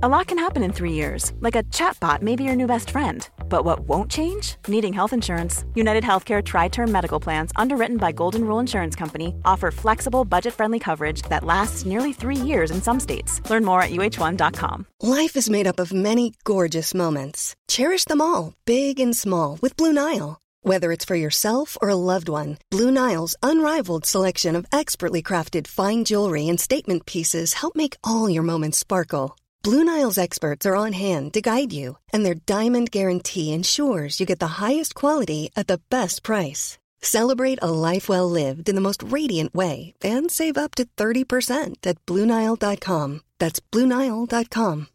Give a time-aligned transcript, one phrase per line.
[0.00, 2.90] A lot can happen in three years, like a chatbot may be your new best
[2.90, 3.28] friend.
[3.48, 4.54] But what won't change?
[4.68, 5.64] Needing health insurance.
[5.74, 10.54] United Healthcare Tri Term Medical Plans, underwritten by Golden Rule Insurance Company, offer flexible, budget
[10.54, 13.40] friendly coverage that lasts nearly three years in some states.
[13.50, 14.86] Learn more at uh1.com.
[15.02, 17.56] Life is made up of many gorgeous moments.
[17.66, 20.38] Cherish them all, big and small, with Blue Nile.
[20.62, 25.66] Whether it's for yourself or a loved one, Blue Nile's unrivaled selection of expertly crafted
[25.66, 29.34] fine jewelry and statement pieces help make all your moments sparkle.
[29.68, 34.24] Blue Nile's experts are on hand to guide you, and their diamond guarantee ensures you
[34.24, 36.78] get the highest quality at the best price.
[37.02, 41.76] Celebrate a life well lived in the most radiant way and save up to 30%
[41.84, 43.20] at BlueNile.com.
[43.38, 44.88] That's BlueNile.com.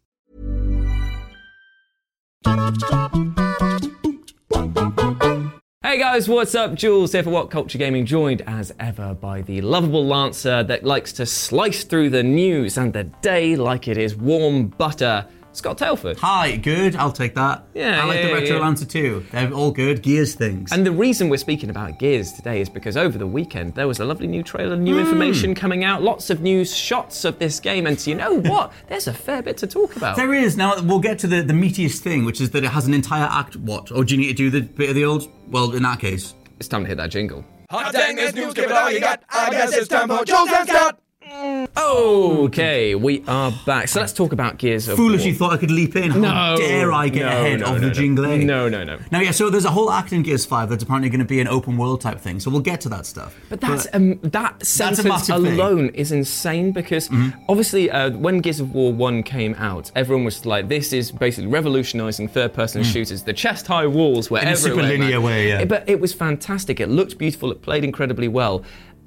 [5.84, 6.74] Hey guys, what's up?
[6.76, 11.12] Jules here for What Culture Gaming, joined as ever by the lovable Lancer that likes
[11.12, 15.26] to slice through the news and the day like it is warm butter.
[15.54, 16.18] Scott Telford.
[16.18, 16.96] Hi, good.
[16.96, 17.64] I'll take that.
[17.74, 18.62] Yeah, I like yeah, the retro yeah.
[18.62, 19.24] Lancer too.
[19.32, 20.02] They're all good.
[20.02, 20.72] Gears things.
[20.72, 24.00] And the reason we're speaking about Gears today is because over the weekend there was
[24.00, 25.00] a lovely new trailer, new Hmm.
[25.00, 28.72] information coming out, lots of new shots of this game, and you know what?
[28.88, 30.16] There's a fair bit to talk about.
[30.16, 30.80] there is now.
[30.82, 33.56] We'll get to the the meatiest thing, which is that it has an entire act.
[33.56, 33.90] What?
[33.92, 35.30] Or do you need to do the bit of the old?
[35.50, 37.44] Well, in that case, It's time to hit that jingle.
[37.70, 39.22] Hot dang, this news, give it all you got.
[39.30, 40.98] I guess it's time for Jules and Scott.
[41.44, 43.88] Okay, we are back.
[43.88, 45.20] So let's talk about Gears of foolish.
[45.20, 45.28] War.
[45.28, 46.10] You thought I could leap in.
[46.10, 47.92] How No, dare I get no, ahead no, of no, the no.
[47.92, 48.24] jingle?
[48.38, 48.98] No, no, no.
[49.10, 49.30] Now, yeah.
[49.30, 51.76] So there's a whole act in Gears Five that's apparently going to be an open
[51.76, 52.40] world type thing.
[52.40, 53.36] So we'll get to that stuff.
[53.48, 55.52] But that's um, that sentence massive thing.
[55.54, 57.38] alone is insane because Mm-hmm.
[57.48, 61.50] obviously uh, when Gears of War One came out, everyone was like, "This is basically
[61.50, 64.42] revolutionising third-person shooters." The chest-high walls were Mm.
[64.42, 65.22] In a super everywhere, linear man.
[65.22, 65.64] way, yeah.
[65.64, 66.80] But it was fantastic.
[66.80, 67.50] It looked beautiful.
[67.52, 68.64] It played incredibly well.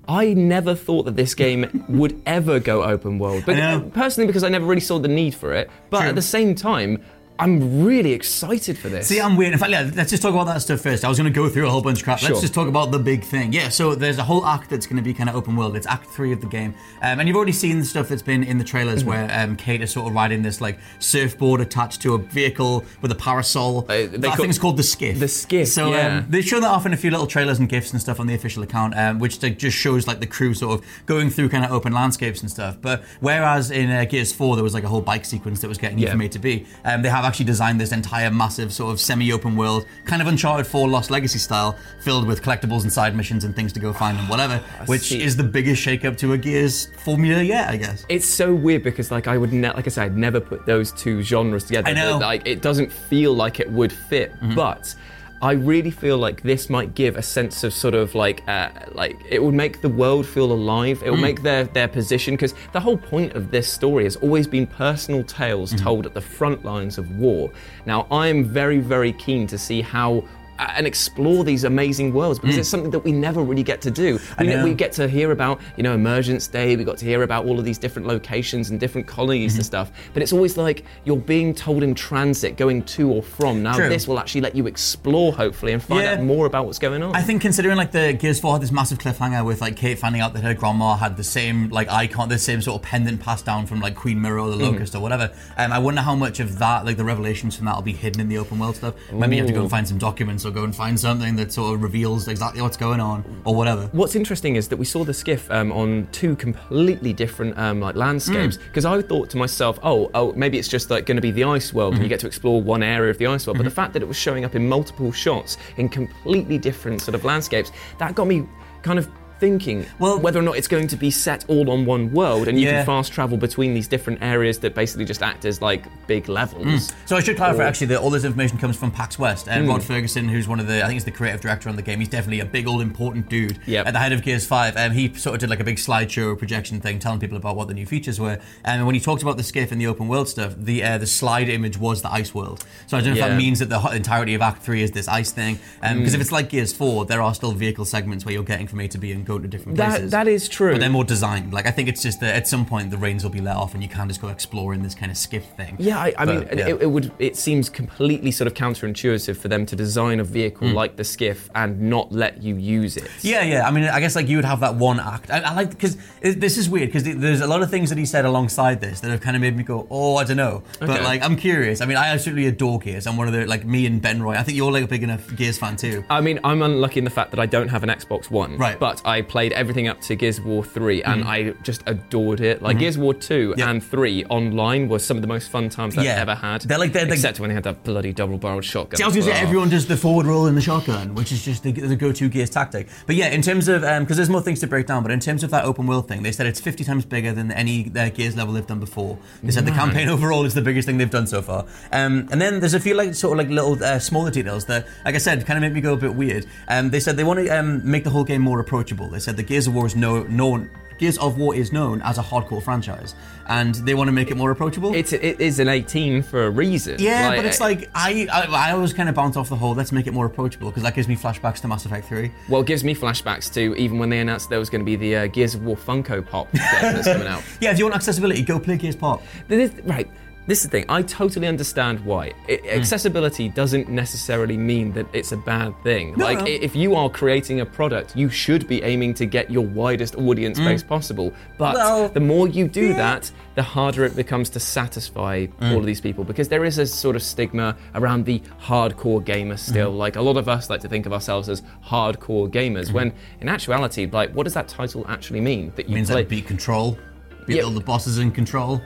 [0.08, 4.50] I never thought that this game would ever go open world, but personally because I
[4.50, 5.70] never really saw the need for it.
[5.90, 6.10] But True.
[6.10, 7.04] at the same time,
[7.40, 9.08] I'm really excited for this.
[9.08, 9.54] See, I'm weird.
[9.54, 11.06] In fact, yeah, let's just talk about that stuff first.
[11.06, 12.20] I was going to go through a whole bunch of crap.
[12.20, 12.30] Sure.
[12.30, 13.54] Let's just talk about the big thing.
[13.54, 15.76] Yeah, so there's a whole act that's going to be kind of open world.
[15.76, 18.44] It's Act Three of the game, um, and you've already seen the stuff that's been
[18.44, 19.10] in the trailers Mm-hmm.
[19.10, 23.12] where um, Kait is sort of riding this like surfboard attached to a vehicle with
[23.12, 23.82] a parasol.
[23.84, 25.20] they I call- think it's called the skiff.
[25.20, 26.18] The skiff, So yeah.
[26.20, 28.28] um, they show that off in a few little trailers and gifs and stuff on
[28.28, 31.50] the official account, um, which like, just shows like the crew sort of going through
[31.50, 32.78] kind of open landscapes and stuff.
[32.82, 35.78] But whereas in uh, Gears Four there was like a whole bike sequence that was
[35.78, 38.92] getting you from A to B, um, they have actually designed this entire massive sort
[38.92, 43.16] of semi-open world, kind of Uncharted 4 Lost Legacy style, filled with collectibles and side
[43.16, 44.58] missions and things to go find and whatever,
[44.88, 45.22] which see.
[45.22, 48.06] is the biggest shake-up to a Gears formula yet, I guess.
[48.10, 50.92] It's so weird because, like, I would, ne- like I said, I'd never put those
[50.94, 51.90] two genres together.
[51.90, 52.14] I know.
[52.14, 52.22] Mm-hmm.
[52.22, 54.96] Like, it doesn't feel like it would fit, but.
[55.40, 59.16] I really feel like this might give a sense of sort of like, uh, like
[59.30, 61.04] it would make the world feel alive.
[61.06, 61.22] It will Mm.
[61.22, 65.24] make their their position because the whole point of this story has always been personal
[65.24, 65.84] tales Mm-hmm.
[65.84, 67.52] told at the front lines of war.
[67.86, 70.24] Now, I am very very keen to see how.
[70.60, 74.20] And explore these amazing worlds because it's something that we never really get to do.
[74.40, 74.76] We, Mm.
[74.78, 76.76] get to hear about, you know, Emergence Day.
[76.76, 79.60] We got to hear about all of these different locations and different colonies Mm-hmm.
[79.60, 79.92] and stuff.
[80.14, 83.62] But it's always like you're being told in transit, going to or from.
[83.64, 83.90] Now True.
[83.90, 86.14] this will actually let you explore, hopefully, and find Yeah.
[86.14, 87.16] out more about what's going on.
[87.16, 90.22] I think considering like the Gears 4 had this massive cliffhanger with like Kait finding
[90.22, 93.46] out that her grandma had the same like icon, the same sort of pendant passed
[93.46, 94.74] down from like Queen Myrrah or the Mm-hmm.
[94.74, 95.32] Locust or whatever.
[95.58, 98.22] Um, I wonder how much of that, like the revelations from that, will be hidden
[98.22, 98.96] in the open world stuff.
[99.14, 101.52] Maybe you have to go and find some documents or go and find something that
[101.52, 103.88] sort of reveals exactly what's going on or whatever.
[103.92, 107.96] What's interesting is that we saw the skiff um, on two completely different um, like
[107.96, 108.58] landscapes.
[108.58, 108.66] Mm.
[108.68, 111.44] Because I thought to myself, oh, oh, maybe it's just like going to be the
[111.44, 111.96] ice world, Mm-hmm.
[112.02, 113.58] and you get to explore one area of the ice world.
[113.58, 117.16] But the fact that it was showing up in multiple shots in completely different sort
[117.16, 118.48] of landscapes, that got me
[118.84, 119.10] kind of
[119.40, 122.60] thinking Well- whether or not it's going to be set all on one world, and
[122.60, 122.78] you Yeah.
[122.78, 126.66] can fast travel between these different areas that basically just act as like big levels.
[126.66, 126.94] Mm.
[127.06, 129.66] So I should clarify Or- actually that all this information comes from PAX West and
[129.66, 129.72] hmm.
[129.72, 132.00] Rod Fergusson, who's one of the I think he's the creative director on the game.
[132.00, 133.88] He's definitely a big old important dude Yep.
[133.88, 134.76] at the head of Gears Five.
[134.78, 137.68] And he sort of did like a big slideshow projection thing, telling people about what
[137.68, 138.40] the new features were.
[138.64, 141.08] And when he talked about the skiff and the open world stuff, the uh, the
[141.08, 142.64] slide image was the ice world.
[142.88, 145.08] So I don't know if that means that the entirety of Act Three is this
[145.08, 145.60] ice thing.
[145.82, 146.22] Um, because if hmm.
[146.22, 148.98] it's like Gears Four, there are still vehicle segments where you're getting from A to
[148.98, 150.12] B and going to different That- places.
[150.12, 150.72] that is true.
[150.72, 151.54] But they're more designed.
[151.54, 153.74] Like I think it's just that at some point the reins will be let off
[153.74, 155.76] and you can't just go exploring this kind of skiff thing.
[155.80, 156.68] Yeah, I, I But, mean, yeah.
[156.70, 157.12] It, it would.
[157.20, 160.74] It seems completely sort of counterintuitive for them to design a vehicle hmm.
[160.74, 163.10] like the skiff and not let you use it.
[163.22, 163.68] Yeah, yeah.
[163.68, 165.30] I mean, I guess like you would have that one act.
[165.30, 168.06] I, I like because this is weird because there's a lot of things that he
[168.06, 170.64] said alongside this that have kind of made me go, oh, I don't know.
[170.80, 171.82] But like, I'm curious.
[171.82, 173.08] I mean, I absolutely adore Gears.
[173.08, 174.36] I'm one of the like me and Ben Roy.
[174.36, 176.04] I think you're like a big enough Gears fan too.
[176.10, 178.58] I mean, I'm unlucky in the fact that I don't have an Xbox One.
[178.58, 178.80] Right.
[178.80, 181.30] But I I played everything up to Gears of War 3 and Mm-hmm.
[181.30, 182.62] I just adored it.
[182.62, 183.68] Like Gears of War 2 Yep.
[183.68, 186.22] and 3 online was some of the most fun times I've Yeah.
[186.22, 186.62] ever had.
[186.62, 188.98] They're like- they're like- Except when they had that bloody double barreled shotgun.
[188.98, 191.32] See, I was going to say everyone does the forward roll in the shotgun, which
[191.32, 192.88] is just the, the go-to Gears tactic.
[193.08, 195.44] But yeah, in terms of because there's more things to break down, but in terms
[195.44, 198.36] of that open world thing, they said it's 50 times bigger than any uh, Gears
[198.38, 199.18] level they've done before.
[199.42, 201.66] They said the campaign overall is the biggest thing they've done so far.
[201.92, 204.86] Um, and then there's a few like sort of like little uh, smaller details that,
[205.06, 206.46] like I said, kind of make me go a bit weird.
[206.68, 209.07] Um, they said they want to um, make the whole game more approachable.
[209.10, 210.70] They said the Gears of War is no known.
[210.98, 213.14] Gears of War is known as a hardcore franchise,
[213.48, 214.96] and they want to make it more approachable.
[214.96, 216.96] It's, it is an 18 for a reason.
[216.98, 219.76] Yeah, Like, but it's like I, I I always kind of bounce off the whole.
[219.76, 222.32] Let's make it more approachable because that gives me flashbacks to Mass Effect Three.
[222.50, 224.96] Well, it gives me flashbacks to even when they announced there was going to be
[224.96, 227.44] the uh, Gears of War Funko Pop that's coming out.
[227.62, 229.22] Yeah, if you want accessibility, go play Gears Pop.
[229.48, 230.10] This, right.
[230.48, 230.86] This is the thing.
[230.88, 232.32] I totally understand why.
[232.48, 232.80] I Hmm.
[232.80, 236.16] accessibility doesn't necessarily mean that it's a bad thing.
[236.16, 236.46] like, no.
[236.46, 240.16] i- if you are creating a product, you should be aiming to get your widest
[240.16, 241.34] audience base possible.
[241.58, 241.78] But Hmm.
[241.78, 245.72] Well, the more you do that, the harder it becomes to satisfy Hmm.
[245.74, 249.58] all of these people because there is a sort of stigma around the hardcore gamer
[249.58, 249.92] still.
[249.92, 249.98] Hmm.
[249.98, 251.62] Like, a lot of us like to think of ourselves as
[251.92, 253.12] hardcore gamers when
[253.42, 255.74] in actuality, like, what does that title actually mean?
[255.76, 256.18] That you means play.
[256.22, 256.98] like beat Control,
[257.46, 257.64] beat Yeah.
[257.64, 258.82] all the bosses in Control,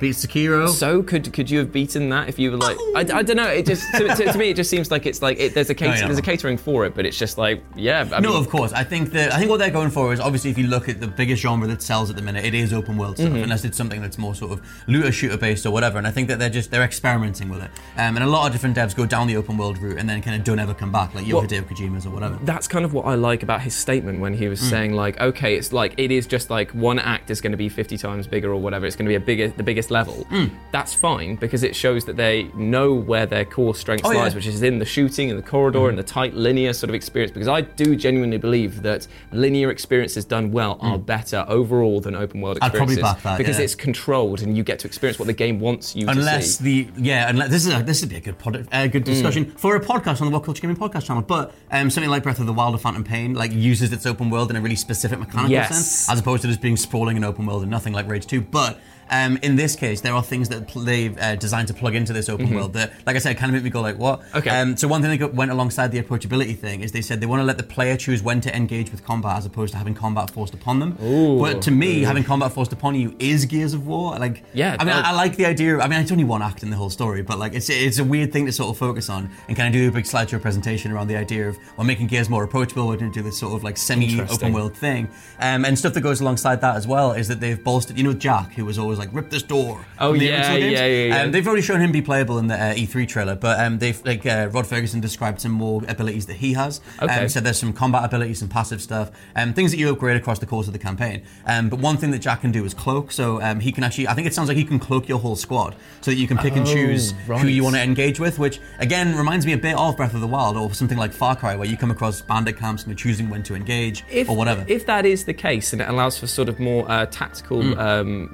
[0.00, 0.68] beat Sekiro.
[0.68, 3.48] So could could you have beaten that if you were like I, I don't know
[3.48, 5.74] it just to, to, to me it just seems like it's like it, there's a
[5.74, 8.48] No, there's a catering for it but it's just like yeah I no, mean, of
[8.48, 8.72] course.
[8.72, 11.00] I think that I think what they're going for is obviously if you look at
[11.00, 13.42] the biggest genre that sells at the minute, it is open world stuff, Mm-hmm.
[13.44, 15.98] unless it's something that's more sort of looter shooter based or whatever.
[15.98, 17.70] And I think that they're just they're experimenting with it.
[17.96, 20.22] Um, and a lot of different devs go down the open world route and then
[20.22, 22.38] kind of don't ever come back, like your Well- Hideo Kojima's or whatever.
[22.42, 24.70] that's kind of what I like about his statement when he was Mm.
[24.70, 27.68] saying like okay it's like it is just like one act is going to be
[27.68, 30.50] 50 times bigger or whatever it's going to be a bigger the biggest level Mm.
[30.72, 34.22] that's fine because it shows that they know where their core strength Oh, yeah.
[34.22, 36.94] Lies which is in the shooting and the corridor and the tight linear sort of
[36.94, 42.14] experience because I do genuinely believe that linear experiences done well are better overall than
[42.14, 42.64] open world Mm.
[42.64, 43.64] I'd probably experiences back that, because yeah.
[43.64, 46.88] it's controlled and you get to experience what the game wants you to unless the
[46.96, 49.76] yeah, unless this is a, this would be a good pod, uh, good discussion for
[49.76, 51.22] a podcast on the What Culture Gaming podcast channel.
[51.22, 54.30] But um, something like Breath of the Wild or Phantom Pain like uses its open
[54.30, 55.68] world in a really specific mechanical Yes.
[55.68, 58.40] sense, as opposed to just being sprawling in open world and nothing like Rage Two.
[58.40, 61.94] But um, in this case, there are things that pl- they've uh, designed to plug
[61.94, 64.22] into this open world that, like I said, kind of make me go like, "What?"
[64.34, 64.50] Okay.
[64.50, 67.40] Um, so one thing that went alongside the approachability thing is they said they want
[67.40, 70.30] to let the player choose when to engage with combat as opposed to having combat
[70.30, 70.98] forced upon them.
[71.02, 71.38] Ooh.
[71.38, 74.18] But to me, having combat forced upon you is Gears of War.
[74.18, 75.76] Like, Yeah, I mean, I, I like the idea.
[75.76, 77.98] Of, I mean, it's only one act in the whole story, but like, it's it's
[77.98, 80.40] a weird thing to sort of focus on and kind of do a big slideshow
[80.40, 82.86] presentation around the idea of well, making Gears more approachable.
[82.88, 85.08] We're going to do this sort of like semi-open world thing,
[85.40, 87.96] um, and stuff that goes alongside that as well is that they've bolstered.
[87.96, 91.22] You know, Jack, who was always like, "Rip this door." Oh, yeah, yeah, yeah, yeah.
[91.22, 94.00] Um, they've already shown him be playable in the uh, E3 trailer, but um, they've
[94.04, 96.80] like uh, Rod Fergusson described some more abilities that he has.
[97.02, 97.22] Okay.
[97.22, 100.38] Um, so there's some combat abilities, some passive stuff, um, things that you upgrade across
[100.38, 101.22] the course of the campaign.
[101.46, 103.12] Um, but one thing that Jack can do is cloak.
[103.12, 105.36] So um, he can actually, I think it sounds like he can cloak your whole
[105.36, 108.38] squad, so that you can pick and Oh, choose who you want to engage with.
[108.38, 111.36] Which again reminds me a bit of Breath of the Wild or something like Far
[111.36, 114.36] Cry, where you come across bandit camps and you're choosing when to engage if, or
[114.36, 114.64] whatever.
[114.68, 117.78] If that is the case and it allows for sort of more uh, tactical Mm.
[117.78, 118.28] um,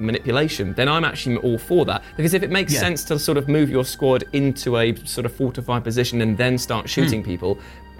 [0.74, 2.02] then I'm actually all for that.
[2.16, 2.80] Because if it makes Yeah.
[2.80, 6.56] sense to sort of move your squad into a sort of fortified position and then
[6.58, 7.26] start shooting Mm.
[7.26, 7.58] people,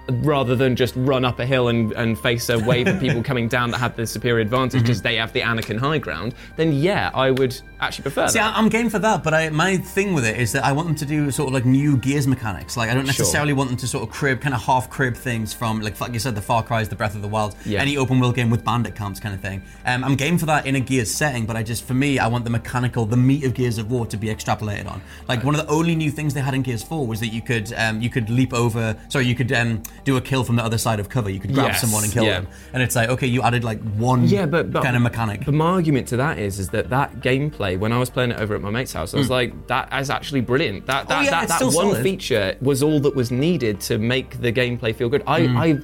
[0.09, 3.49] rather than just run up a hill and, and face a wave of people coming
[3.49, 4.83] down that have the superior advantage Mm-hmm.
[4.83, 8.57] because they have the Anakin high ground, then yeah, I would actually prefer See, that.
[8.57, 10.97] I'm game for that, but I, my thing with it is that I want them
[10.97, 12.77] to do sort of like new Gears mechanics.
[12.77, 15.53] Like, I don't necessarily want them to sort of crib, kind of half crib things
[15.55, 17.81] from, like, like you said, the Far Cry's, the Breath of the Wild, Yeah.
[17.81, 19.63] any open world game with bandit camps kind of thing.
[19.87, 22.27] Um, I'm game for that in a Gears setting, but I just, for me, I
[22.27, 25.01] want the mechanical, the meat of Gears of War to be extrapolated on.
[25.29, 27.43] Like, one of the only new things they had in Gears 4 was that you
[27.43, 30.63] could, um, you could leap over, sorry, you could um, do a kill from the
[30.65, 31.31] other side of cover.
[31.31, 32.41] You could grab Yes, someone and kill yeah.
[32.41, 32.49] them.
[32.73, 35.45] And it's like, okay, you added like one Yeah, but, but kind of mechanic.
[35.45, 38.39] But my argument to that is, is that that gameplay, when I was playing it
[38.41, 40.87] over at my mate's house, I was like, that is actually brilliant.
[40.87, 41.21] That that, Hmm.
[41.21, 42.03] Oh, yeah, that, that one solid.
[42.03, 45.23] feature was all that was needed to make the gameplay feel good.
[45.27, 45.47] I.
[45.47, 45.57] Hmm.
[45.57, 45.79] I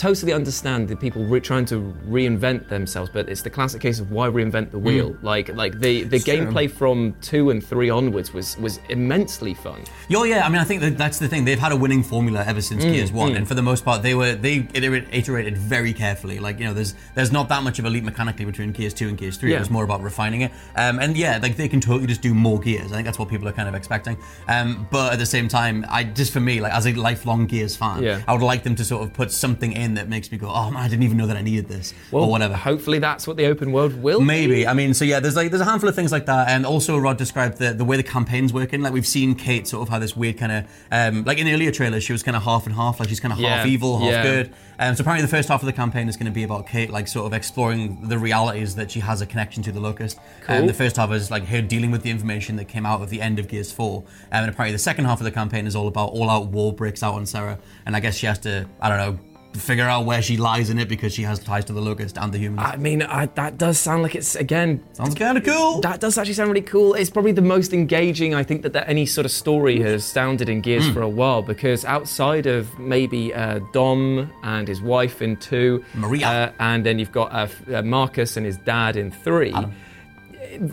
[0.00, 4.10] Totally understand the people re- trying to reinvent themselves, but it's the classic case of
[4.10, 5.14] why reinvent the wheel.
[5.20, 6.24] Like, like the, the Hmm.
[6.24, 6.34] true.
[6.46, 9.80] gameplay from two and three onwards was was immensely fun.
[10.16, 11.44] Oh yeah, I mean, I think that that's the thing.
[11.44, 14.02] They've had a winning formula ever since Mm, Gears One, and for the most part,
[14.02, 16.38] they were they iter- iterated very carefully.
[16.38, 19.06] Like you know, there's there's not that much of a leap mechanically between Gears Two
[19.08, 19.50] and Gears Three.
[19.50, 19.56] Yeah.
[19.56, 20.50] It was more about refining it.
[20.76, 22.90] Um, and yeah, like they can totally just do more Gears.
[22.90, 24.16] I think that's what people are kind of expecting.
[24.48, 27.76] Um, but at the same time, I just for me, like as a lifelong Gears
[27.76, 28.22] fan, Yeah.
[28.26, 30.48] I would like them to sort of put something in something that makes me go,
[30.48, 32.54] oh man, I didn't even know that I needed this Well, or whatever.
[32.54, 34.20] Hopefully, that's what the open world will.
[34.20, 34.24] be.
[34.24, 34.66] Maybe.
[34.66, 36.96] I mean, so yeah, there's like there's a handful of things like that, and also
[36.98, 38.82] Rod described the the way the campaign's working.
[38.82, 41.52] Like we've seen Kait sort of have this weird kind of um, like in the
[41.52, 43.66] earlier trailers, she was kind of half and half, like she's kind of Yeah, half
[43.66, 44.22] evil, half yeah.
[44.22, 44.54] good.
[44.78, 46.88] Um, so apparently, the first half of the campaign is going to be about Kait,
[46.90, 50.18] like sort of exploring the realities that she has a connection to the Locust.
[50.48, 50.66] And Cool.
[50.68, 53.20] the first half is like her dealing with the information that came out of the
[53.20, 53.98] end of Gears Four,
[54.32, 57.02] um, and apparently the second half of the campaign is all about all-out war breaks
[57.02, 59.29] out on Sera, and I guess she has to, I don't know.
[59.52, 62.32] Figure out where she lies in it because she has ties to the Locust and
[62.32, 62.68] the humans.
[62.72, 64.82] I mean, I, that does sound like it's again.
[64.92, 65.80] Sounds kind of cool.
[65.80, 66.94] That does actually sound really cool.
[66.94, 70.48] It's probably the most engaging I think that, that any sort of story has sounded
[70.48, 70.92] in Gears Hmm.
[70.94, 76.26] for a while because outside of maybe uh, Dom and his wife in two, Maria.
[76.28, 79.52] uh, and then you've got uh, uh, Marcus and his dad in three.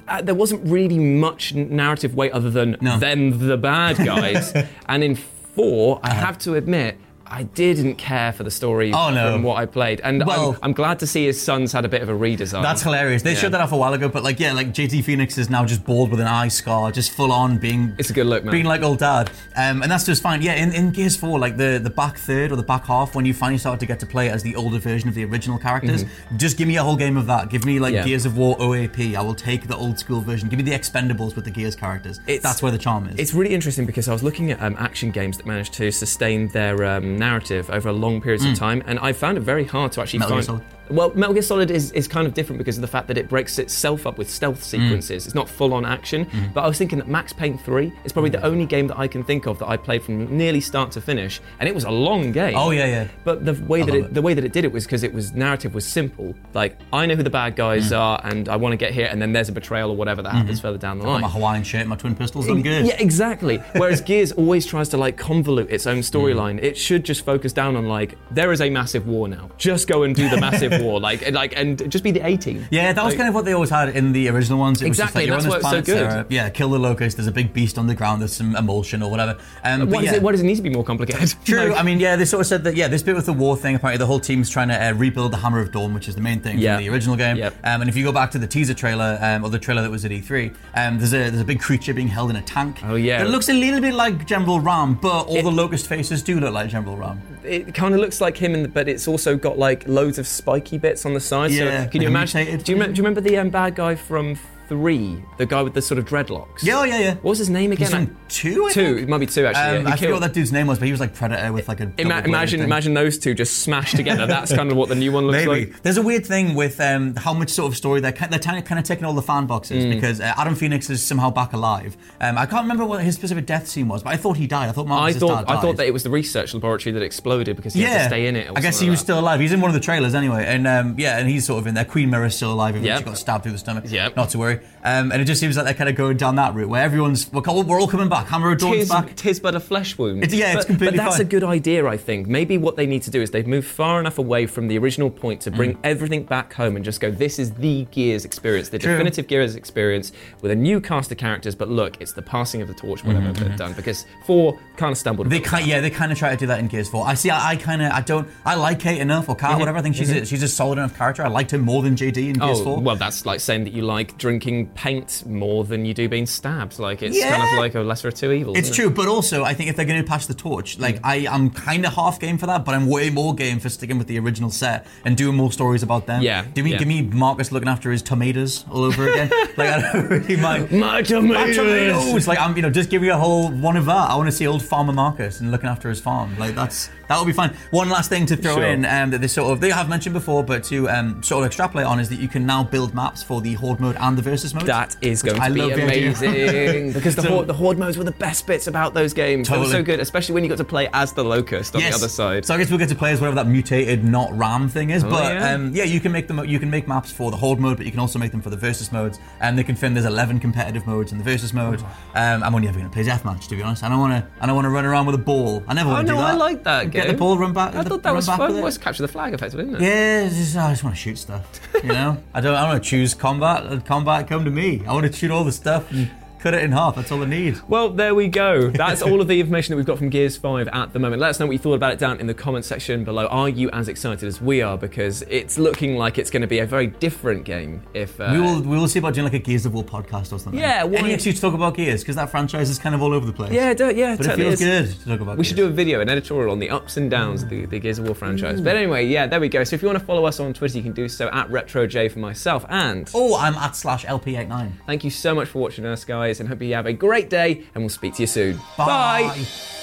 [0.08, 2.98] Uh, there wasn't really much narrative weight other than No.
[3.00, 4.54] them, the bad guys.
[4.88, 6.98] and in 4 I have to admit,
[7.30, 8.92] I didn't care for the story.
[8.94, 9.34] Oh, no.
[9.34, 10.00] from what I played.
[10.04, 12.62] And Well- I'm, I'm glad to see his son's had a bit of a redesign.
[12.64, 13.22] That's hilarious.
[13.22, 13.38] They Yeah.
[13.40, 15.84] showed that off a while ago, but like, yeah, like JD Fenix is now just
[15.86, 17.94] bald with an eye scar, just full on being.
[17.98, 18.52] It's a good look, man.
[18.52, 20.42] Being like old dad, um, and that's just fine.
[20.42, 23.26] Yeah, in, in Gears Four, like the the back third or the back half, when
[23.26, 26.06] you finally start to get to play as the older version of the original characters,
[26.38, 27.50] just give me a whole game of that.
[27.50, 27.96] Give me like Mm-hmm.
[27.98, 28.04] Yeah.
[28.06, 29.16] Gears of War OAP.
[29.16, 30.50] I will take the old school version.
[30.50, 32.20] Give me the Expendables with the Gears characters.
[32.28, 33.16] It's- that's where the charm is.
[33.18, 36.50] It's really interesting because I was looking at um, action games that managed to sustain
[36.50, 38.56] their um, narrative over long periods of hmm.
[38.56, 40.20] time, and I found it very hard to actually.
[40.20, 40.77] Metal find.
[40.90, 43.28] Well, Metal Gear Solid is, is kind of different because of the fact that it
[43.30, 44.64] breaks itself up with stealth Mm.
[44.64, 45.26] sequences.
[45.26, 46.26] It's not full on action.
[46.26, 46.54] Mm-hmm.
[46.54, 49.08] But I was thinking that Max Payne 3 is probably the only game that I
[49.08, 51.92] can think of that I played from nearly start to finish, and it was a
[51.92, 52.56] long game.
[52.58, 53.08] Oh, yeah, yeah.
[53.24, 54.14] But the way that it, it.
[54.14, 56.36] the way that it did it was because it was narrative was simple.
[56.54, 58.00] Like I know who the bad guys Mm.
[58.00, 60.32] are, and I want to get here, and then there's a betrayal or whatever that
[60.34, 61.22] happens further down the line.
[61.22, 62.48] my Hawaiian shirt, my twin pistols.
[62.48, 62.86] I'm good.
[62.86, 63.58] Yeah, exactly.
[63.76, 66.12] Whereas Gears always tries to like convolute its own Mm.
[66.12, 66.62] storyline.
[66.64, 69.50] It should just focus down on like there is a massive war now.
[69.58, 72.38] Just go and do the massive war, like and, like and just be the A
[72.38, 72.66] team.
[72.72, 74.82] Yeah, that was Like- kind of what they always had in the original ones.
[74.82, 76.12] It Exactly, was just like, that's on this it's so good.
[76.12, 77.18] Sera, yeah, kill the locust.
[77.18, 78.22] There's a big beast on the ground.
[78.22, 79.38] There's some imulsion or whatever.
[79.64, 80.10] Um, Why, yeah.
[80.10, 81.34] does it, why does it need to be more complicated?
[81.46, 81.58] True.
[81.72, 82.76] Like- I mean, yeah, they sort of said that.
[82.76, 83.76] Yeah, this bit with the war thing.
[83.76, 86.22] Apparently, the whole team's trying to uh, rebuild the Hammer of Dawn, which is the
[86.22, 86.76] main thing Yeah.
[86.76, 87.38] from the original game.
[87.38, 87.54] Yep.
[87.64, 89.92] Um, and if you go back to the teaser trailer um, or the trailer that
[89.92, 92.80] was at E3, um, there's a there's a big creature being held in a tank.
[92.84, 93.22] Oh, yeah.
[93.24, 96.54] It looks a little bit like General RAAM, but all the locust faces do look
[96.54, 97.22] like General RAAM.
[97.44, 100.67] it kind of looks like him, the, but it's also got like loads of spiky
[100.76, 101.52] bits on the side.
[101.52, 102.60] Yeah, so can you imagine?
[102.60, 105.24] Do you, do you remember the um, bad guy from Three?
[105.38, 106.62] The guy with the sort of dreadlocks.
[106.64, 107.14] Yeah, oh, yeah, yeah.
[107.16, 108.18] What was his name again?
[108.28, 108.66] He's two.
[108.66, 108.96] I two.
[108.96, 109.00] think?
[109.04, 109.78] It might be two actually.
[109.80, 109.94] Um, yeah.
[109.94, 111.84] I forget what that dude's name was, but he was like Predator with like a.
[111.84, 112.68] Ima- double-bladed imagine, thing.
[112.68, 114.28] imagine those two just smashed together.
[114.28, 115.82] That's kind of what the new one looks Maybe like.
[115.84, 118.58] there's a weird thing with um, how much sort of story they're ki- they're kind
[118.60, 119.94] of, kind of taking all the fan boxes Mm.
[119.94, 121.96] because uh, Adam Fenix is somehow back alive.
[122.20, 124.70] Um, I can't remember what his specific death scene was, but I thought he died.
[124.70, 127.56] I thought I thought dad I thought that it was the research laboratory that exploded
[127.56, 128.50] because he had to stay in it.
[128.50, 129.40] or I guess something he was like still alive.
[129.40, 131.74] He's in one of the trailers anyway, and um, yeah, and he's sort of in
[131.76, 131.86] there.
[131.86, 132.98] Queen Myrrah's still alive, even though Yep.
[133.00, 133.86] she got stabbed through the stomach.
[133.88, 134.16] Yep.
[134.16, 134.57] Not to worry.
[134.84, 137.32] Um, and it just seems like they're kind of going down that route where everyone's
[137.32, 138.28] we're, all- we're all coming back.
[138.28, 138.58] Hammer of.
[138.60, 139.16] Dawn's Tis, back.
[139.16, 140.24] tis but a flesh wound.
[140.24, 141.26] It's- yeah, it's but, completely But that's fine.
[141.26, 142.28] a good idea, I think.
[142.28, 145.10] Maybe what they need to do is they've moved far enough away from the original
[145.10, 145.56] point to Mm.
[145.56, 147.12] bring everything back home and just go.
[147.12, 148.94] This is the Gears experience, the True.
[148.94, 150.12] definitive Gears experience
[150.42, 151.54] with a new cast of characters.
[151.56, 153.74] But look, it's the passing of the torch, whatever they've done.
[153.74, 155.28] Because four kind of stumbled.
[155.28, 157.06] Mm-hmm, They kind, yeah, they kind of try to do that in Gears 4.
[157.06, 157.30] I see.
[157.30, 159.60] I, I kind of, I don't, I like Kait enough or Kat, Mm-hmm.
[159.60, 159.78] whatever.
[159.80, 161.24] I think she's a, she's a solid enough character.
[161.26, 162.80] I liked her more than JD in Gears Oh 4.
[162.82, 166.80] well, that's like saying that you like drinking paint more than you do being stabbed.
[166.80, 168.58] Like it's kind of like a lesser of two evils.
[168.58, 168.88] It's isn't it?
[168.88, 170.82] true, but also I think if they're going to pass the torch, Mm.
[170.82, 173.70] like I am kind of half game for that, but I'm way more game for
[173.70, 176.22] sticking with the original set and doing more stories about them.
[176.22, 176.78] Yeah, give me yeah.
[176.80, 179.30] give me Marcus looking after his tomatoes all over again.
[179.58, 180.72] like I don't really mind.
[180.78, 182.28] My My tomatoes!
[182.28, 184.10] Like I'm, you know, just give me a whole one of that.
[184.10, 186.38] I want to see old farmer Marcus and looking after his farm.
[186.38, 187.56] Like that's that would be fine.
[187.72, 188.64] One last thing to throw Sure.
[188.66, 191.48] in um, that they sort of they have mentioned before, but to um, sort of
[191.48, 194.22] extrapolate on is that you can now build maps for the horde mode and the
[194.22, 194.66] versus mode.
[194.66, 198.04] That is going I to be amazing because the So- horde, the horde modes were
[198.04, 199.50] the best bits about those games.
[199.50, 201.94] They were so good, especially when you got to play as the locust on the
[201.94, 202.46] other side.
[202.46, 205.04] So I guess we'll get to play as whatever that mutated, not RAAM thing is.
[205.04, 205.54] but Oh, yeah.
[205.54, 206.44] Um, yeah, you can make them.
[206.46, 208.50] You can make maps for the horde mode, but you can also make them for
[208.50, 209.20] the versus modes.
[209.40, 211.82] And they confirm there's 11 competitive modes in the versus mode.
[212.16, 213.84] Um, I'm only ever going to play deathmatch, to be honest.
[213.84, 214.30] I don't want to.
[214.42, 215.64] I don't want to run around with a ball.
[215.68, 216.34] I never Oh want to no, do that.
[216.34, 217.76] I like that Get the ball, run back.
[217.76, 218.40] I thought that was fun.
[218.40, 218.64] with It it.
[218.64, 219.82] was capture the flag, effectively, isn't it?
[219.82, 221.46] Yeah, it's just, oh, I just want to shoot stuff.
[221.84, 222.56] You know, I don't.
[222.56, 223.86] I don't want to choose combat.
[223.86, 224.84] Combat come to me.
[224.88, 226.96] I want to shoot all the stuff and Cut it in half.
[226.96, 227.60] That's all I need.
[227.68, 228.70] Well, there we go.
[228.70, 231.20] That's all of the information that we've got from Gears 5 at the moment.
[231.22, 233.26] Let us know what you thought about it down in the comments section below.
[233.28, 234.78] Are you as excited as we are?
[234.78, 237.82] Because it's looking like it's going to be a very different game.
[237.94, 240.32] If uh, We will we will see about doing like a Gears of War podcast
[240.32, 240.60] or something.
[240.60, 243.14] Yeah, why- Any excuse to talk about Gears because that franchise is kind of all
[243.14, 243.52] over the place.
[243.52, 244.94] yeah, do, yeah, but it feels is.
[244.94, 245.32] good to talk about.
[245.32, 245.38] Gears.
[245.40, 247.80] We should do a video, an editorial on the ups and downs of the, the
[247.80, 248.62] Gears of War franchise.
[248.62, 249.64] But anyway, yeah, there we go.
[249.64, 252.12] So if you want to follow us on Twitter, you can do so at RetroJ
[252.12, 252.64] for myself.
[252.70, 254.72] And Oh, I'm at slash LP89.
[254.86, 257.64] thank you so much for watching us, guys, and hope you have a great day,
[257.74, 258.60] and we'll speak to you soon.
[258.78, 259.77] Bye.